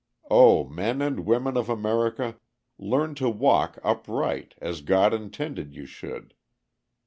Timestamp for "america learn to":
1.69-3.29